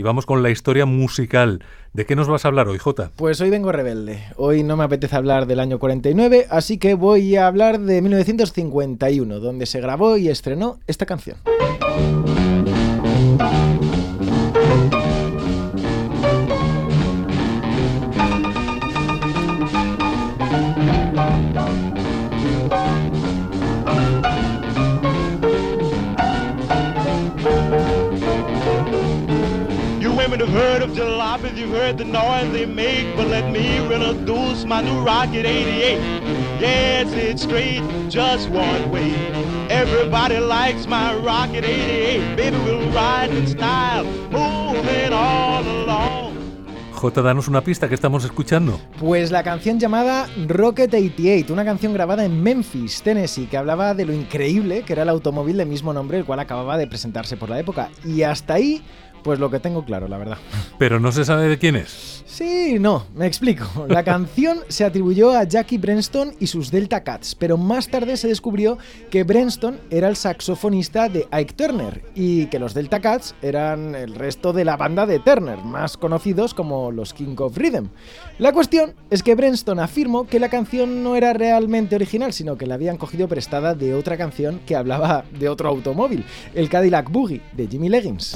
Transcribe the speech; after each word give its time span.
y 0.00 0.02
vamos 0.02 0.24
con 0.24 0.42
la 0.42 0.48
historia 0.48 0.86
musical. 0.86 1.62
¿De 1.92 2.06
qué 2.06 2.16
nos 2.16 2.26
vas 2.26 2.46
a 2.46 2.48
hablar 2.48 2.68
hoy, 2.68 2.78
Jota? 2.78 3.10
Pues 3.16 3.38
hoy 3.42 3.50
vengo 3.50 3.70
rebelde. 3.70 4.24
Hoy 4.36 4.62
no 4.62 4.74
me 4.78 4.84
apetece 4.84 5.14
hablar 5.14 5.44
del 5.44 5.60
año 5.60 5.78
49, 5.78 6.46
así 6.48 6.78
que 6.78 6.94
voy 6.94 7.36
a 7.36 7.46
hablar 7.46 7.78
de 7.78 8.00
1951, 8.00 9.40
donde 9.40 9.66
se 9.66 9.78
grabó 9.82 10.16
y 10.16 10.30
estrenó 10.30 10.78
esta 10.86 11.04
canción. 11.04 11.36
Have 30.50 30.62
heard 30.62 30.82
of 30.82 30.90
jalopies, 30.90 31.56
you've 31.56 31.70
heard 31.70 31.98
the 31.98 32.04
noise 32.04 32.50
they 32.52 32.66
make, 32.66 33.16
but 33.16 33.28
let 33.28 33.50
me 33.50 33.78
introduce 33.78 34.64
my 34.64 34.82
new 34.82 35.00
Rocket 35.00 35.46
88. 35.46 35.98
Yes, 36.60 37.12
it's 37.12 37.42
straight, 37.42 37.82
just 38.08 38.48
one 38.50 38.90
way. 38.90 39.14
Everybody 39.68 40.38
likes 40.38 40.86
my 40.86 41.14
Rocket 41.16 41.64
88. 41.64 42.36
Baby, 42.36 42.56
we'll 42.64 42.90
ride 42.90 43.30
in 43.30 43.46
style, 43.46 44.04
moving 44.30 45.12
all 45.12 45.62
along. 45.62 46.30
J, 46.92 47.22
danos 47.22 47.48
una 47.48 47.62
pista 47.62 47.88
que 47.88 47.94
estamos 47.94 48.24
escuchando. 48.24 48.78
Pues 48.98 49.30
la 49.30 49.42
canción 49.42 49.78
llamada 49.78 50.28
Rocket 50.48 50.92
88, 50.92 51.50
una 51.50 51.64
canción 51.64 51.94
grabada 51.94 52.26
en 52.26 52.42
Memphis, 52.42 53.00
Tennessee, 53.02 53.46
que 53.46 53.56
hablaba 53.56 53.94
de 53.94 54.04
lo 54.04 54.12
increíble 54.12 54.82
que 54.82 54.92
era 54.92 55.04
el 55.04 55.08
automóvil 55.08 55.56
de 55.56 55.64
mismo 55.64 55.94
nombre, 55.94 56.18
el 56.18 56.26
cual 56.26 56.40
acababa 56.40 56.76
de 56.76 56.86
presentarse 56.86 57.38
por 57.38 57.48
la 57.48 57.58
época. 57.58 57.88
Y 58.04 58.22
hasta 58.22 58.54
ahí 58.54 58.82
pues 59.22 59.38
lo 59.38 59.50
que 59.50 59.60
tengo 59.60 59.84
claro, 59.84 60.08
la 60.08 60.18
verdad. 60.18 60.38
Pero 60.78 61.00
no 61.00 61.12
se 61.12 61.24
sabe 61.24 61.48
de 61.48 61.58
quién 61.58 61.76
es. 61.76 62.24
Sí, 62.40 62.78
no, 62.80 63.04
me 63.14 63.26
explico. 63.26 63.66
La 63.88 64.02
canción 64.02 64.60
se 64.68 64.86
atribuyó 64.86 65.36
a 65.36 65.44
Jackie 65.44 65.76
Brenston 65.76 66.32
y 66.40 66.46
sus 66.46 66.70
Delta 66.70 67.04
Cats, 67.04 67.34
pero 67.34 67.58
más 67.58 67.88
tarde 67.88 68.16
se 68.16 68.28
descubrió 68.28 68.78
que 69.10 69.24
Brenston 69.24 69.78
era 69.90 70.08
el 70.08 70.16
saxofonista 70.16 71.10
de 71.10 71.28
Ike 71.32 71.52
Turner 71.52 72.02
y 72.14 72.46
que 72.46 72.58
los 72.58 72.72
Delta 72.72 73.00
Cats 73.00 73.34
eran 73.42 73.94
el 73.94 74.14
resto 74.14 74.54
de 74.54 74.64
la 74.64 74.78
banda 74.78 75.04
de 75.04 75.18
Turner, 75.18 75.58
más 75.58 75.98
conocidos 75.98 76.54
como 76.54 76.90
los 76.90 77.12
King 77.12 77.36
of 77.40 77.58
Rhythm. 77.58 77.88
La 78.38 78.54
cuestión 78.54 78.94
es 79.10 79.22
que 79.22 79.34
Brenston 79.34 79.78
afirmó 79.78 80.26
que 80.26 80.40
la 80.40 80.48
canción 80.48 81.02
no 81.02 81.16
era 81.16 81.34
realmente 81.34 81.94
original, 81.94 82.32
sino 82.32 82.56
que 82.56 82.64
la 82.64 82.76
habían 82.76 82.96
cogido 82.96 83.28
prestada 83.28 83.74
de 83.74 83.92
otra 83.92 84.16
canción 84.16 84.62
que 84.64 84.76
hablaba 84.76 85.26
de 85.38 85.50
otro 85.50 85.68
automóvil, 85.68 86.24
el 86.54 86.70
Cadillac 86.70 87.10
Boogie 87.10 87.42
de 87.52 87.66
Jimmy 87.66 87.90
Leggins. 87.90 88.34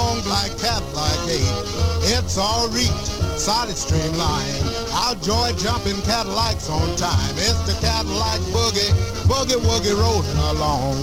Long 0.00 0.20
black 0.24 0.50
Cadillac 0.56 1.18
8. 1.28 2.16
It's 2.16 2.38
all 2.38 2.68
reach, 2.72 3.04
solid 3.36 3.76
streamline. 3.76 4.56
Our 5.02 5.16
joy 5.20 5.52
jumping 5.64 6.00
Cadillacs 6.02 6.68
on 6.70 6.88
time. 6.96 7.34
It's 7.36 7.60
the 7.68 7.76
Cadillac 7.84 8.40
boogie, 8.54 8.92
boogie 9.28 9.60
woogie 9.66 9.94
rolling 10.02 10.40
along. 10.52 10.96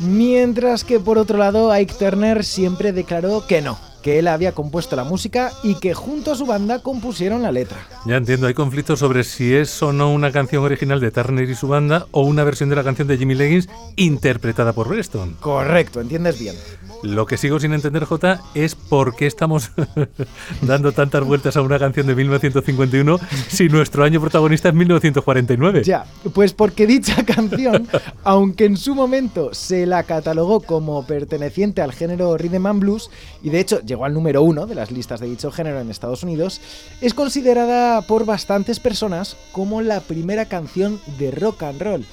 Mientras 0.00 0.84
que 0.84 1.00
por 1.00 1.18
otro 1.18 1.38
lado 1.38 1.72
Ike 1.72 1.94
Turner 1.94 2.44
siempre 2.44 2.92
declaró 2.92 3.46
que 3.46 3.62
no, 3.62 3.78
que 4.02 4.18
él 4.18 4.28
había 4.28 4.52
compuesto 4.52 4.96
la 4.96 5.04
música 5.04 5.52
y 5.62 5.76
que 5.76 5.94
junto 5.94 6.32
a 6.32 6.34
su 6.34 6.44
banda 6.44 6.80
compusieron 6.80 7.42
la 7.42 7.52
letra. 7.52 7.78
Ya 8.04 8.16
entiendo, 8.16 8.48
hay 8.48 8.54
conflictos 8.54 8.98
sobre 8.98 9.24
si 9.24 9.54
es 9.54 9.82
o 9.82 9.92
no 9.92 10.12
una 10.12 10.32
canción 10.32 10.62
original 10.64 11.00
de 11.00 11.10
Turner 11.10 11.48
y 11.48 11.54
su 11.54 11.68
banda 11.68 12.06
o 12.10 12.22
una 12.22 12.44
versión 12.44 12.68
de 12.68 12.76
la 12.76 12.84
canción 12.84 13.08
de 13.08 13.16
Jimmy 13.16 13.34
Leggins 13.34 13.68
interpretada 13.96 14.72
por 14.72 14.90
Reston. 14.90 15.36
Correcto, 15.40 16.00
entiendes 16.00 16.38
bien. 16.38 16.56
Lo 17.04 17.26
que 17.26 17.36
sigo 17.36 17.60
sin 17.60 17.74
entender, 17.74 18.04
J, 18.04 18.40
es 18.54 18.74
por 18.74 19.14
qué 19.14 19.26
estamos 19.26 19.72
dando 20.62 20.92
tantas 20.92 21.22
vueltas 21.22 21.54
a 21.56 21.60
una 21.60 21.78
canción 21.78 22.06
de 22.06 22.14
1951 22.14 23.18
si 23.48 23.68
nuestro 23.68 24.04
año 24.04 24.22
protagonista 24.22 24.70
es 24.70 24.74
1949. 24.74 25.84
Ya, 25.84 26.06
pues 26.32 26.54
porque 26.54 26.86
dicha 26.86 27.22
canción, 27.26 27.86
aunque 28.22 28.64
en 28.64 28.78
su 28.78 28.94
momento 28.94 29.52
se 29.52 29.84
la 29.84 30.04
catalogó 30.04 30.60
como 30.60 31.06
perteneciente 31.06 31.82
al 31.82 31.92
género 31.92 32.38
rhythm 32.38 32.66
and 32.66 32.80
blues, 32.80 33.10
y 33.42 33.50
de 33.50 33.60
hecho 33.60 33.80
llegó 33.82 34.06
al 34.06 34.14
número 34.14 34.42
uno 34.42 34.66
de 34.66 34.74
las 34.74 34.90
listas 34.90 35.20
de 35.20 35.28
dicho 35.28 35.52
género 35.52 35.80
en 35.80 35.90
Estados 35.90 36.22
Unidos, 36.22 36.62
es 37.02 37.12
considerada 37.12 38.00
por 38.00 38.24
bastantes 38.24 38.80
personas 38.80 39.36
como 39.52 39.82
la 39.82 40.00
primera 40.00 40.46
canción 40.46 40.98
de 41.18 41.30
rock 41.30 41.64
and 41.64 41.82
roll. 41.82 42.06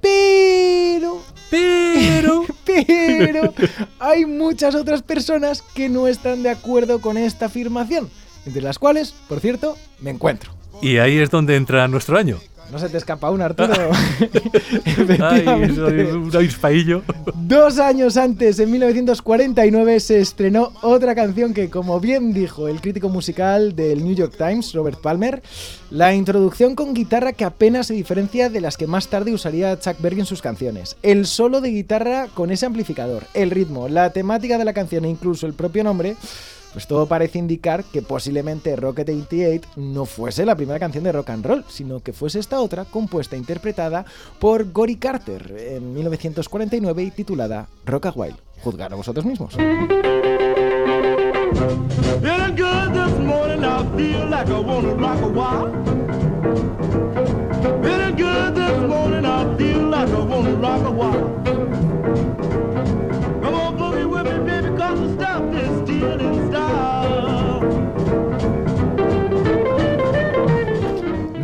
Pero, 0.00 1.22
pero, 1.50 2.43
pero, 2.64 3.52
hay 3.98 4.26
muchas 4.26 4.74
otras 4.74 5.02
personas 5.02 5.62
que 5.62 5.88
no 5.88 6.08
están 6.08 6.42
de 6.42 6.50
acuerdo 6.50 7.00
con 7.00 7.16
esta 7.16 7.46
afirmación, 7.46 8.10
entre 8.46 8.62
las 8.62 8.78
cuales, 8.78 9.14
por 9.28 9.40
cierto, 9.40 9.76
me 10.00 10.10
encuentro. 10.10 10.52
Y 10.82 10.98
ahí 10.98 11.18
es 11.18 11.30
donde 11.30 11.56
entra 11.56 11.86
nuestro 11.88 12.18
año. 12.18 12.38
No 12.74 12.80
se 12.80 12.88
te 12.88 12.98
escapa 12.98 13.30
un 13.30 13.40
Arturo. 13.40 13.72
Ay, 15.20 15.46
un 15.46 17.04
Dos 17.46 17.78
años 17.78 18.16
antes, 18.16 18.58
en 18.58 18.72
1949, 18.72 20.00
se 20.00 20.18
estrenó 20.18 20.72
otra 20.82 21.14
canción 21.14 21.54
que, 21.54 21.70
como 21.70 22.00
bien 22.00 22.34
dijo 22.34 22.66
el 22.66 22.80
crítico 22.80 23.08
musical 23.08 23.76
del 23.76 24.02
New 24.02 24.16
York 24.16 24.34
Times, 24.36 24.72
Robert 24.72 25.00
Palmer, 25.00 25.40
la 25.90 26.16
introducción 26.16 26.74
con 26.74 26.94
guitarra 26.94 27.32
que 27.32 27.44
apenas 27.44 27.86
se 27.86 27.94
diferencia 27.94 28.50
de 28.50 28.60
las 28.60 28.76
que 28.76 28.88
más 28.88 29.06
tarde 29.06 29.32
usaría 29.32 29.78
Chuck 29.78 30.00
Berry 30.00 30.18
en 30.18 30.26
sus 30.26 30.42
canciones. 30.42 30.96
El 31.04 31.26
solo 31.26 31.60
de 31.60 31.70
guitarra 31.70 32.26
con 32.34 32.50
ese 32.50 32.66
amplificador, 32.66 33.22
el 33.34 33.52
ritmo, 33.52 33.86
la 33.86 34.10
temática 34.10 34.58
de 34.58 34.64
la 34.64 34.72
canción 34.72 35.04
e 35.04 35.10
incluso 35.10 35.46
el 35.46 35.54
propio 35.54 35.84
nombre 35.84 36.16
pues 36.74 36.88
todo 36.88 37.06
parece 37.06 37.38
indicar 37.38 37.84
que 37.84 38.02
posiblemente 38.02 38.74
Rocket 38.74 39.08
88 39.08 39.68
no 39.76 40.04
fuese 40.06 40.44
la 40.44 40.56
primera 40.56 40.80
canción 40.80 41.04
de 41.04 41.12
rock 41.12 41.30
and 41.30 41.46
roll, 41.46 41.64
sino 41.68 42.00
que 42.00 42.12
fuese 42.12 42.40
esta 42.40 42.60
otra 42.60 42.84
compuesta 42.84 43.36
e 43.36 43.38
interpretada 43.38 44.04
por 44.40 44.72
Gory 44.72 44.96
Carter 44.96 45.54
en 45.56 45.94
1949 45.94 47.02
y 47.04 47.10
titulada 47.12 47.68
Rock 47.86 48.06
a 48.06 48.10
Wild. 48.10 48.36
Juzgar 48.62 48.92
a 48.92 48.96
vosotros 48.96 49.24
mismos. 49.24 49.54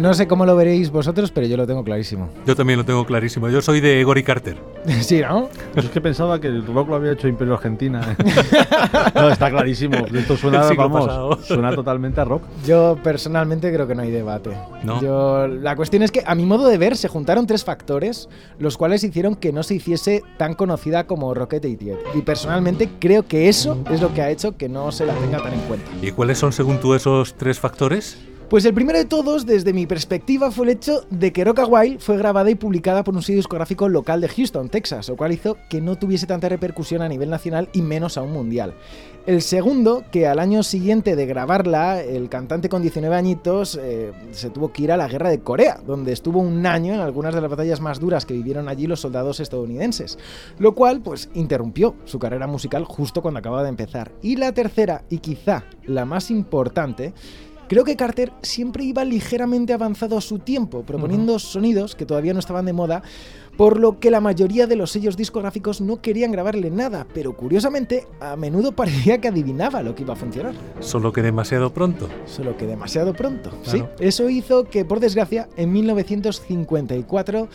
No 0.01 0.15
sé 0.15 0.27
cómo 0.27 0.47
lo 0.47 0.57
veréis 0.57 0.91
vosotros, 0.91 1.31
pero 1.31 1.47
yo 1.47 1.59
lo 1.59 1.67
tengo 1.67 1.85
clarísimo. 1.85 2.31
Yo 2.47 2.57
también 2.57 2.79
lo 2.79 2.87
tengo 2.87 3.05
clarísimo. 3.05 3.51
Yo 3.51 3.61
soy 3.61 3.83
de 3.83 4.03
Gory 4.03 4.23
Carter. 4.23 4.57
sí, 5.03 5.21
¿no? 5.21 5.51
Yo 5.75 5.83
es 5.83 5.91
que 5.91 6.01
pensaba 6.01 6.41
que 6.41 6.47
el 6.47 6.67
rock 6.67 6.89
lo 6.89 6.95
había 6.95 7.13
hecho 7.13 7.29
Imperio 7.29 7.53
Argentina. 7.53 8.17
no, 9.15 9.29
está 9.29 9.51
clarísimo. 9.51 9.99
Esto 10.15 10.39
suena, 10.39 10.63
vamos, 10.77 11.45
suena 11.45 11.75
totalmente 11.75 12.19
a 12.19 12.25
rock. 12.25 12.45
Yo 12.67 12.97
personalmente 13.05 13.71
creo 13.71 13.87
que 13.87 13.95
no 13.95 14.01
hay 14.01 14.11
debate. 14.11 14.57
¿No? 14.83 15.03
Yo, 15.03 15.47
la 15.47 15.77
cuestión 15.77 16.03
es 16.03 16.11
que, 16.11 16.23
a 16.27 16.35
mi 16.35 16.47
modo 16.47 16.67
de 16.67 16.79
ver, 16.79 16.97
se 16.97 17.09
juntaron 17.09 17.47
tres 17.47 17.63
factores, 17.63 18.31
los 18.59 18.79
cuales 18.79 19.05
hicieron 19.05 19.35
que 19.35 19.53
no 19.53 19.63
se 19.63 19.75
hiciese 19.75 20.23
tan 20.39 20.55
conocida 20.55 21.07
como 21.07 21.35
Rocket 21.35 21.63
88. 21.63 22.01
Y 22.15 22.23
personalmente 22.23 22.89
creo 22.99 23.27
que 23.27 23.51
eso 23.51 23.77
es 23.91 24.01
lo 24.01 24.15
que 24.15 24.23
ha 24.23 24.31
hecho 24.31 24.57
que 24.57 24.71
no 24.71 24.93
se 24.93 25.05
la 25.05 25.13
tenga 25.17 25.43
tan 25.43 25.53
en 25.53 25.61
cuenta. 25.61 25.91
¿Y 26.01 26.11
cuáles 26.13 26.39
son, 26.39 26.55
según 26.55 26.81
tú, 26.81 26.95
esos 26.95 27.35
tres 27.35 27.61
factores? 27.61 28.30
Pues 28.51 28.65
el 28.65 28.75
primero 28.75 28.99
de 28.99 29.05
todos, 29.05 29.47
desde 29.47 29.73
mi 29.73 29.87
perspectiva, 29.87 30.51
fue 30.51 30.67
el 30.67 30.73
hecho 30.73 31.07
de 31.09 31.33
que 31.33 31.45
Rock 31.45 31.61
Wild 31.69 32.01
fue 32.01 32.17
grabada 32.17 32.51
y 32.51 32.57
publicada 32.57 33.05
por 33.05 33.15
un 33.15 33.23
sello 33.23 33.37
discográfico 33.37 33.89
local 33.89 34.21
de 34.21 34.27
Houston, 34.27 34.69
Texas, 34.69 35.09
lo 35.09 35.17
cual 35.17 35.31
hizo 35.31 35.57
que 35.69 35.81
no 35.81 35.95
tuviese 35.95 36.27
tanta 36.27 36.49
repercusión 36.49 37.01
a 37.01 37.09
nivel 37.09 37.31
nacional 37.31 37.69
y 37.73 37.81
menos 37.81 38.19
a 38.19 38.23
un 38.23 38.33
mundial. 38.33 38.75
El 39.25 39.43
segundo, 39.43 40.03
que 40.11 40.27
al 40.27 40.41
año 40.41 40.65
siguiente 40.65 41.15
de 41.15 41.27
grabarla, 41.27 42.03
el 42.03 42.29
cantante 42.29 42.69
con 42.69 42.83
19 42.83 43.15
añitos 43.15 43.79
eh, 43.81 44.11
se 44.33 44.51
tuvo 44.51 44.73
que 44.73 44.83
ir 44.83 44.91
a 44.91 44.97
la 44.97 45.07
guerra 45.07 45.31
de 45.31 45.39
Corea, 45.39 45.79
donde 45.87 46.11
estuvo 46.11 46.41
un 46.41 46.67
año 46.67 46.95
en 46.95 47.01
algunas 47.01 47.33
de 47.33 47.43
las 47.43 47.51
batallas 47.51 47.81
más 47.81 48.01
duras 48.01 48.27
que 48.27 48.35
vivieron 48.35 48.69
allí 48.69 48.89
los 48.89 48.99
soldados 48.99 49.39
estadounidenses, 49.39 50.19
lo 50.59 50.75
cual 50.75 51.03
pues 51.03 51.31
interrumpió 51.35 51.95
su 52.05 52.19
carrera 52.19 52.49
musical 52.49 52.85
justo 52.85 53.23
cuando 53.23 53.39
acababa 53.39 53.63
de 53.63 53.69
empezar. 53.69 54.11
Y 54.23 54.35
la 54.35 54.51
tercera, 54.51 55.05
y 55.09 55.19
quizá 55.19 55.63
la 55.85 56.05
más 56.05 56.33
importante, 56.33 57.13
Creo 57.71 57.85
que 57.85 57.95
Carter 57.95 58.33
siempre 58.43 58.83
iba 58.83 59.05
ligeramente 59.05 59.73
avanzado 59.73 60.19
a 60.19 60.21
su 60.21 60.41
tiempo, 60.41 60.83
proponiendo 60.83 61.39
sonidos 61.39 61.95
que 61.95 62.05
todavía 62.05 62.33
no 62.33 62.41
estaban 62.41 62.65
de 62.65 62.73
moda, 62.73 63.05
por 63.57 63.79
lo 63.79 64.01
que 64.01 64.11
la 64.11 64.21
mayoría 64.21 64.67
de 64.67 64.75
los 64.75 64.91
sellos 64.91 65.17
discográficos 65.17 65.81
no 65.81 66.03
querían 66.03 66.33
grabarle 66.33 66.69
nada, 66.73 67.07
pero 67.15 67.37
curiosamente 67.37 68.09
a 68.19 68.35
menudo 68.35 68.73
parecía 68.73 69.21
que 69.21 69.29
adivinaba 69.29 69.85
lo 69.85 69.95
que 69.95 70.03
iba 70.03 70.15
a 70.15 70.17
funcionar. 70.17 70.53
Solo 70.81 71.13
que 71.13 71.23
demasiado 71.23 71.73
pronto. 71.73 72.09
Solo 72.27 72.57
que 72.57 72.67
demasiado 72.67 73.13
pronto, 73.13 73.53
sí. 73.63 73.85
Eso 74.01 74.29
hizo 74.29 74.65
que, 74.65 74.85
por 74.85 74.99
desgracia, 74.99 75.49
en 75.57 75.71
1954 75.71 77.49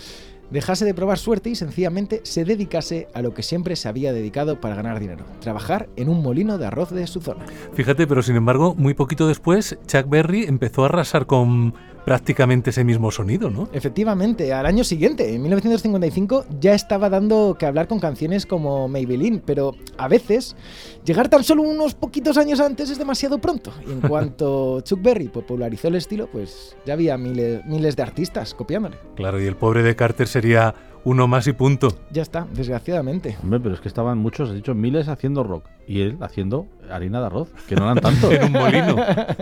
dejase 0.52 0.86
de 0.86 0.94
probar 0.94 1.18
suerte 1.18 1.50
y 1.50 1.56
sencillamente 1.56 2.22
se 2.24 2.46
dedicase 2.46 3.08
a 3.14 3.22
lo 3.22 3.34
que 3.34 3.44
siempre 3.44 3.76
se 3.76 3.88
había 3.88 4.14
dedicado 4.14 4.60
para 4.60 4.76
ganar 4.76 5.00
dinero, 5.00 5.26
trabajar 5.42 5.90
en 5.96 6.10
un 6.10 6.22
molino 6.22 6.58
de 6.58 6.68
arroz 6.68 6.92
de 6.92 7.08
su 7.08 7.22
zona. 7.22 7.46
Fíjate, 7.74 8.08
pero 8.08 8.22
sin 8.22 8.36
embargo, 8.36 8.76
muy 8.76 8.94
poquito 8.94 9.28
después, 9.28 9.78
Chuck 9.88 10.10
Berry 10.10 10.44
empezó 10.44 10.84
a 10.84 10.88
arrasar 10.88 11.26
con 11.26 11.74
prácticamente 12.06 12.70
ese 12.70 12.84
mismo 12.84 13.12
sonido, 13.12 13.50
¿no? 13.50 13.68
Efectivamente, 13.74 14.54
al 14.54 14.66
año 14.66 14.84
siguiente, 14.84 15.34
en 15.34 15.42
1955, 15.42 16.46
ya 16.60 16.74
estaba 16.74 17.10
dando 17.10 17.58
que 17.60 17.66
hablar 17.66 17.88
con 17.88 18.00
canciones 18.00 18.46
como 18.46 18.88
Maybelline, 18.88 19.42
pero 19.44 19.76
a 19.98 20.08
veces 20.08 20.56
llegar 21.04 21.30
tan 21.30 21.44
solo 21.44 21.64
unos 21.64 21.96
poquitos 21.96 22.38
años 22.38 22.60
antes 22.60 22.92
es 22.92 23.00
demasiado 23.00 23.40
pronto. 23.40 23.74
Y 23.88 23.92
en 23.92 24.02
cuanto 24.08 24.82
Chuck 24.82 25.02
Berry 25.02 25.30
popularizó 25.30 25.88
el 25.88 25.96
estilo, 25.96 26.30
pues 26.32 26.78
ya 26.86 26.94
había 26.94 27.18
miles, 27.18 27.66
miles 27.66 27.96
de 27.96 28.04
artistas 28.04 28.54
copiándole. 28.54 28.98
Claro, 29.16 29.42
y 29.42 29.46
el 29.48 29.56
pobre 29.56 29.82
de 29.82 29.96
Carter 29.96 30.28
sería 30.28 30.76
uno 31.06 31.28
más 31.28 31.48
y 31.48 31.54
punto. 31.54 31.98
Ya 32.12 32.22
está, 32.22 32.48
desgraciadamente. 32.54 33.38
Hombre, 33.42 33.60
pero 33.60 33.76
es 33.76 33.82
que 33.82 33.88
estaban 33.88 34.18
muchos, 34.18 34.50
he 34.50 34.56
dicho, 34.56 34.76
miles 34.76 35.08
haciendo 35.08 35.44
rock 35.44 35.66
y 35.88 36.02
él 36.02 36.18
haciendo 36.22 36.68
harina 36.92 37.20
de 37.20 37.26
arroz, 37.28 37.50
que 37.68 37.76
no 37.76 37.84
eran 37.84 38.00
tanto. 38.00 38.32
en 38.32 38.44
un 38.44 38.52
molino, 38.52 38.96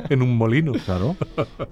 en 0.09 0.21
un 0.21 0.37
molino. 0.37 0.71
Claro. 0.85 1.15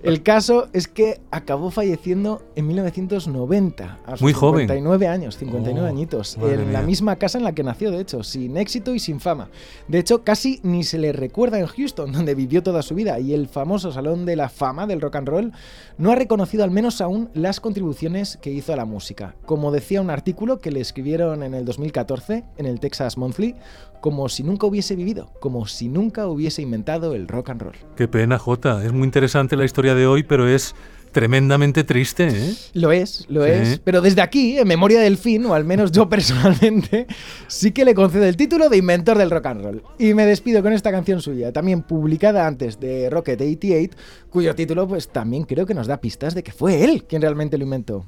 El 0.04 0.24
caso 0.24 0.68
es 0.74 0.88
que 0.88 1.22
acabó 1.32 1.72
falleciendo 1.72 2.42
en 2.56 2.68
1990, 2.68 4.00
a 4.06 4.12
sus 4.12 4.22
Muy 4.22 4.34
joven. 4.34 4.68
59 4.68 5.08
años, 5.08 5.38
59 5.38 5.82
Oh, 5.82 5.86
añitos, 5.86 6.38
en 6.38 6.74
la 6.74 6.82
misma 6.82 7.16
casa 7.16 7.38
en 7.38 7.44
la 7.44 7.54
que 7.54 7.64
nació, 7.64 7.92
de 7.92 8.02
hecho, 8.02 8.24
sin 8.24 8.58
éxito 8.58 8.94
y 8.94 9.00
sin 9.00 9.20
fama. 9.20 9.50
De 9.88 10.00
hecho, 10.00 10.24
casi 10.24 10.60
ni 10.64 10.84
se 10.84 10.98
le 10.98 11.12
recuerda 11.12 11.60
en 11.60 11.66
Houston, 11.66 12.12
donde 12.14 12.36
vivió 12.36 12.62
toda 12.64 12.82
su 12.82 12.96
vida, 12.96 13.20
y 13.20 13.34
el 13.34 13.48
famoso 13.48 13.92
Salón 13.92 14.26
de 14.26 14.36
la 14.36 14.50
Fama 14.50 14.88
del 14.88 15.02
Rock 15.02 15.16
and 15.16 15.28
Roll 15.28 15.52
no 15.98 16.12
ha 16.12 16.16
reconocido 16.16 16.64
al 16.64 16.72
menos 16.72 17.02
aún 17.02 17.30
las 17.34 17.60
contribuciones 17.60 18.38
que 18.42 18.52
hizo 18.52 18.74
a 18.74 18.76
la 18.76 18.86
música. 18.86 19.36
Como 19.46 19.72
decía 19.82 20.00
un 20.02 20.10
artículo 20.10 20.60
que 20.60 20.72
le 20.72 20.80
escribieron 20.80 21.44
en 21.44 21.54
el 21.54 21.66
2014 21.66 22.44
en 22.58 22.66
el 22.66 22.80
Texas 22.80 23.18
Monthly, 23.18 23.56
como 24.00 24.30
si 24.30 24.44
nunca 24.44 24.68
hubiese 24.68 24.96
vivido, 24.96 25.32
como 25.42 25.68
si 25.68 25.90
nunca 25.90 26.28
hubiese 26.28 26.62
inventado 26.62 27.14
el 27.14 27.28
rock 27.28 27.50
and 27.50 27.62
roll. 27.62 27.76
Qué 27.96 28.08
pena, 28.08 28.38
Jota. 28.38 28.84
Es 28.86 28.94
muy 28.94 29.04
interesante 29.06 29.56
la 29.56 29.66
historia 29.66 29.94
de 29.96 30.08
hoy, 30.08 30.24
pero 30.24 30.48
es 30.48 30.74
tremendamente 31.12 31.84
triste, 31.84 32.30
¿eh? 32.30 32.54
Lo 32.74 32.92
es, 32.92 33.26
lo 33.28 33.44
Sí. 33.44 33.52
es. 33.52 33.80
Pero 33.84 34.02
desde 34.02 34.22
aquí, 34.22 34.58
en 34.58 34.68
memoria 34.68 35.02
del 35.02 35.18
fin, 35.18 35.46
o 35.46 35.54
al 35.54 35.66
menos 35.66 35.92
yo 35.92 36.08
personalmente, 36.10 37.06
sí 37.48 37.72
que 37.72 37.84
le 37.86 37.94
concedo 37.94 38.26
el 38.26 38.38
título 38.38 38.70
de 38.70 38.78
inventor 38.78 39.18
del 39.18 39.30
rock 39.30 39.46
and 39.48 39.62
roll. 39.62 39.84
Y 40.00 40.14
me 40.14 40.26
despido 40.26 40.62
con 40.64 40.72
esta 40.74 40.90
canción 40.92 41.22
suya, 41.22 41.52
también 41.52 41.82
publicada 41.84 42.48
antes 42.48 42.80
de 42.80 43.10
Rocket 43.10 43.42
88, 43.42 43.98
cuyo 44.30 44.56
título 44.56 44.88
pues 44.88 45.10
también 45.10 45.44
creo 45.44 45.66
que 45.66 45.74
nos 45.74 45.88
da 45.88 45.98
pistas 46.00 46.34
de 46.34 46.44
que 46.44 46.54
fue 46.54 46.84
él 46.86 47.04
quien 47.04 47.22
realmente 47.22 47.58
lo 47.58 47.66
inventó. 47.66 48.06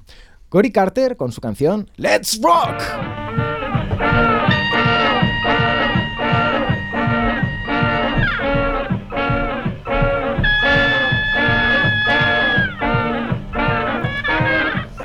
Cory 0.53 0.71
Carter 0.71 1.17
con 1.17 1.31
su 1.31 1.41
canción 1.41 1.89
Let's 1.95 2.39
Rock. 2.39 3.52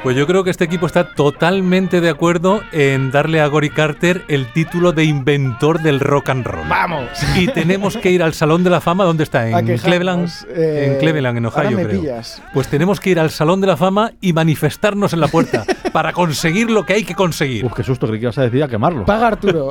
Pues 0.09 0.17
yo 0.17 0.27
creo 0.27 0.43
que 0.43 0.49
este 0.49 0.65
equipo 0.65 0.87
está 0.87 1.05
totalmente 1.13 2.01
de 2.01 2.09
acuerdo 2.09 2.63
en 2.73 3.11
darle 3.11 3.43
a 3.43 3.47
Gory 3.47 3.69
Carter 3.69 4.25
el 4.29 4.51
título 4.55 4.93
de 4.93 5.05
inventor 5.05 5.83
del 5.83 6.01
rock 6.01 6.31
and 6.31 6.47
roll. 6.47 6.67
¡Vamos! 6.67 7.11
Y 7.37 7.47
tenemos 7.49 7.95
que 7.99 8.11
ir 8.11 8.23
al 8.23 8.33
Salón 8.33 8.65
de 8.65 8.71
la 8.71 8.81
Fama, 8.81 9.05
¿dónde 9.05 9.25
está? 9.25 9.47
En 9.59 9.77
Cleveland, 9.77 10.31
eh, 10.49 10.93
en 10.95 10.99
Cleveland, 10.99 11.37
en 11.37 11.45
ahora 11.45 11.67
Ohio, 11.69 11.77
me 11.77 11.85
creo. 11.85 12.01
pillas. 12.01 12.41
Pues 12.55 12.69
tenemos 12.69 13.01
que 13.01 13.11
ir 13.11 13.21
al 13.21 13.29
Salón 13.29 13.61
de 13.61 13.67
la 13.67 13.77
Fama 13.77 14.13
y 14.23 14.33
manifestarnos 14.33 15.13
en 15.13 15.21
la 15.21 15.29
puerta 15.29 15.67
para 15.93 16.15
conseguir 16.15 16.71
lo 16.71 16.87
que 16.87 16.95
hay 16.95 17.05
que 17.05 17.15
conseguir. 17.15 17.67
Uf, 17.67 17.75
qué 17.75 17.83
susto, 17.83 18.07
creí 18.07 18.19
que 18.19 18.25
ibas 18.25 18.39
a 18.39 18.45
decir 18.45 18.63
a 18.63 18.69
quemarlo. 18.69 19.05
Paga 19.05 19.27
Arturo. 19.29 19.69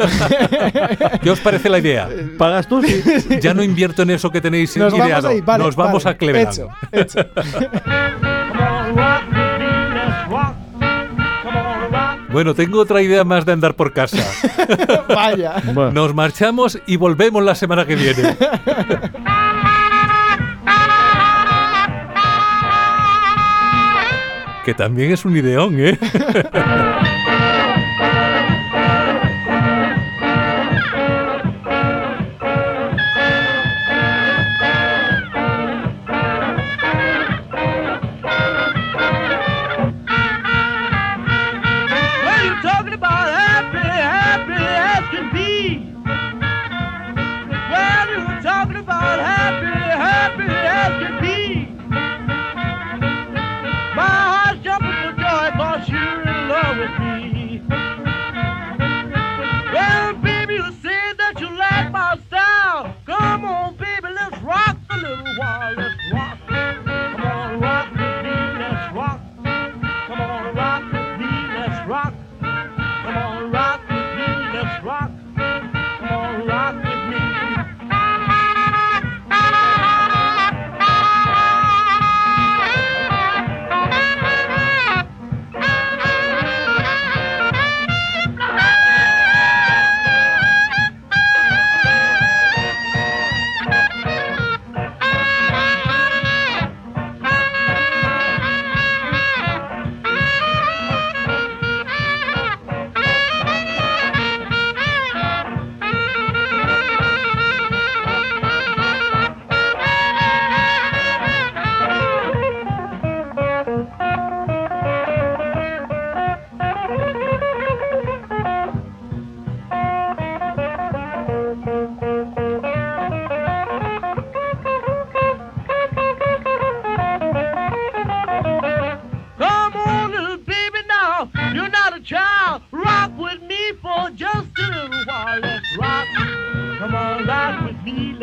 ¿Qué 1.23 1.31
os 1.31 1.39
parece 1.39 1.67
la 1.67 1.79
idea? 1.79 2.07
¿Pagas 2.37 2.67
tú? 2.67 2.83
Sí. 2.83 3.01
Ya 3.41 3.55
no 3.55 3.63
invierto 3.63 4.03
en 4.03 4.11
eso 4.11 4.29
que 4.29 4.39
tenéis 4.39 4.77
Nos 4.77 4.93
vamos 4.93 5.07
ideado. 5.07 5.29
ahí, 5.29 5.41
vale, 5.41 5.63
Nos 5.63 5.75
vamos 5.75 6.03
vale. 6.03 6.13
a 6.15 6.17
Cleveland. 6.19 6.53
Hecho, 6.53 6.69
hecho. 6.91 7.27
Bueno, 12.37 12.53
tengo 12.53 12.79
otra 12.79 13.01
idea 13.01 13.23
más 13.23 13.47
de 13.47 13.53
andar 13.53 13.73
por 13.73 13.93
casa. 13.93 14.23
Vaya. 15.07 15.55
Bueno, 15.73 15.91
Nos 15.91 16.13
marchamos 16.13 16.77
y 16.85 16.95
volvemos 16.95 17.43
la 17.43 17.55
semana 17.55 17.83
que 17.87 17.95
viene. 17.95 18.37
que 24.65 24.75
también 24.75 25.13
es 25.13 25.25
un 25.25 25.35
ideón, 25.35 25.79
¿eh? 25.79 25.97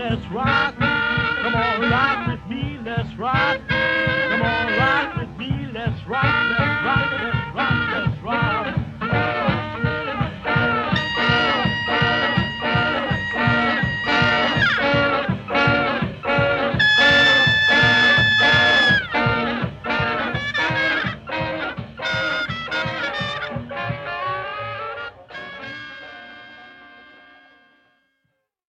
Let's 0.04 0.26
rock. 0.30 0.83